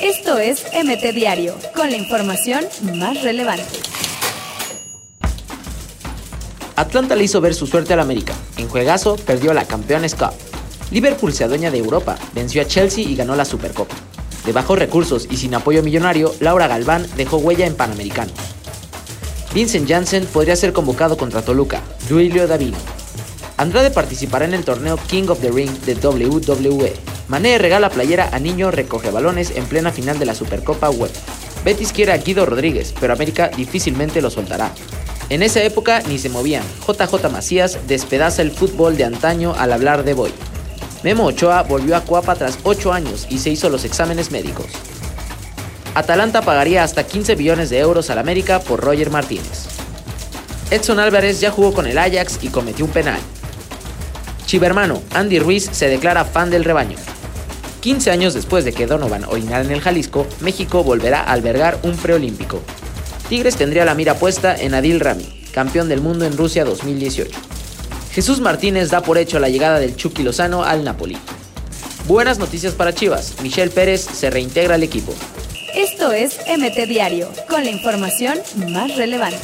Esto 0.00 0.38
es 0.38 0.64
MT 0.72 1.14
Diario, 1.14 1.56
con 1.74 1.90
la 1.90 1.96
información 1.96 2.64
más 2.94 3.22
relevante. 3.22 3.64
Atlanta 6.76 7.16
le 7.16 7.24
hizo 7.24 7.40
ver 7.40 7.54
su 7.54 7.66
suerte 7.66 7.94
al 7.94 8.00
América. 8.00 8.34
En 8.58 8.68
juegazo 8.68 9.16
perdió 9.16 9.54
la 9.54 9.64
Campeones 9.64 10.14
Cup. 10.14 10.32
Liverpool 10.90 11.32
se 11.32 11.44
adueña 11.44 11.70
de 11.70 11.78
Europa, 11.78 12.16
venció 12.34 12.62
a 12.62 12.66
Chelsea 12.66 13.04
y 13.04 13.16
ganó 13.16 13.34
la 13.34 13.44
Supercopa. 13.44 13.94
De 14.44 14.52
bajos 14.52 14.78
recursos 14.78 15.26
y 15.30 15.36
sin 15.38 15.54
apoyo 15.54 15.82
millonario, 15.82 16.34
Laura 16.40 16.68
Galván 16.68 17.06
dejó 17.16 17.38
huella 17.38 17.66
en 17.66 17.74
Panamericano. 17.74 18.30
Vincent 19.54 19.88
Janssen 19.88 20.26
podría 20.26 20.54
ser 20.54 20.72
convocado 20.72 21.16
contra 21.16 21.42
Toluca, 21.42 21.80
Duilio 22.08 22.46
Davino. 22.46 22.76
Andrade 23.56 23.90
participará 23.90 24.44
en 24.44 24.54
el 24.54 24.64
torneo 24.64 24.98
King 25.08 25.28
of 25.28 25.40
the 25.40 25.50
Ring 25.50 25.70
de 25.86 25.94
WWE. 25.94 27.15
Mané 27.28 27.58
regala 27.58 27.90
playera 27.90 28.28
a 28.32 28.38
Niño 28.38 28.70
recoge 28.70 29.10
balones 29.10 29.52
en 29.56 29.66
plena 29.66 29.90
final 29.90 30.18
de 30.18 30.26
la 30.26 30.34
Supercopa 30.34 30.90
Web. 30.90 31.10
Betis 31.64 31.92
quiere 31.92 32.12
a 32.12 32.18
Guido 32.18 32.46
Rodríguez, 32.46 32.94
pero 33.00 33.12
América 33.12 33.50
difícilmente 33.56 34.22
lo 34.22 34.30
soltará. 34.30 34.70
En 35.28 35.42
esa 35.42 35.60
época 35.62 36.02
ni 36.06 36.18
se 36.18 36.28
movían. 36.28 36.62
JJ 36.86 37.28
Macías 37.32 37.78
despedaza 37.88 38.42
el 38.42 38.52
fútbol 38.52 38.96
de 38.96 39.04
antaño 39.04 39.54
al 39.58 39.72
hablar 39.72 40.04
de 40.04 40.14
Boy. 40.14 40.32
Memo 41.02 41.24
Ochoa 41.26 41.62
volvió 41.62 41.96
a 41.96 42.02
Cuapa 42.02 42.36
tras 42.36 42.60
8 42.62 42.92
años 42.92 43.26
y 43.28 43.38
se 43.38 43.50
hizo 43.50 43.68
los 43.70 43.84
exámenes 43.84 44.30
médicos. 44.30 44.66
Atalanta 45.94 46.42
pagaría 46.42 46.84
hasta 46.84 47.06
15 47.06 47.34
billones 47.34 47.70
de 47.70 47.80
euros 47.80 48.08
al 48.10 48.18
América 48.18 48.60
por 48.60 48.80
Roger 48.80 49.10
Martínez. 49.10 49.66
Edson 50.70 51.00
Álvarez 51.00 51.40
ya 51.40 51.50
jugó 51.50 51.72
con 51.72 51.86
el 51.88 51.98
Ajax 51.98 52.38
y 52.42 52.48
cometió 52.48 52.84
un 52.84 52.92
penal. 52.92 53.18
Chivermano, 54.46 55.02
Andy 55.12 55.40
Ruiz 55.40 55.68
se 55.72 55.88
declara 55.88 56.24
fan 56.24 56.50
del 56.50 56.64
rebaño. 56.64 56.96
15 57.86 58.10
años 58.10 58.34
después 58.34 58.64
de 58.64 58.72
que 58.72 58.88
Donovan 58.88 59.22
orinara 59.26 59.62
en 59.62 59.70
el 59.70 59.80
Jalisco, 59.80 60.26
México 60.40 60.82
volverá 60.82 61.20
a 61.20 61.30
albergar 61.30 61.78
un 61.84 61.96
preolímpico. 61.96 62.60
Tigres 63.28 63.54
tendría 63.54 63.84
la 63.84 63.94
mira 63.94 64.14
puesta 64.18 64.56
en 64.56 64.74
Adil 64.74 64.98
Rami, 64.98 65.24
campeón 65.52 65.88
del 65.88 66.00
mundo 66.00 66.24
en 66.24 66.36
Rusia 66.36 66.64
2018. 66.64 67.30
Jesús 68.10 68.40
Martínez 68.40 68.90
da 68.90 69.02
por 69.02 69.18
hecho 69.18 69.38
la 69.38 69.50
llegada 69.50 69.78
del 69.78 69.94
Chucky 69.94 70.24
Lozano 70.24 70.64
al 70.64 70.82
Napoli. 70.82 71.16
Buenas 72.08 72.40
noticias 72.40 72.74
para 72.74 72.92
Chivas, 72.92 73.34
Michelle 73.40 73.70
Pérez 73.70 74.00
se 74.00 74.30
reintegra 74.30 74.74
al 74.74 74.82
equipo. 74.82 75.14
Esto 75.76 76.10
es 76.10 76.40
MT 76.58 76.88
Diario, 76.88 77.30
con 77.48 77.62
la 77.62 77.70
información 77.70 78.36
más 78.66 78.96
relevante. 78.96 79.38